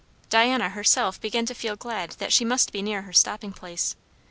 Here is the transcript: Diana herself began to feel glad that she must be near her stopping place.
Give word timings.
Diana 0.31 0.69
herself 0.69 1.21
began 1.21 1.45
to 1.45 1.53
feel 1.53 1.75
glad 1.75 2.13
that 2.13 2.33
she 2.33 2.43
must 2.43 2.71
be 2.71 2.81
near 2.81 3.03
her 3.03 3.13
stopping 3.13 3.53
place. 3.53 3.95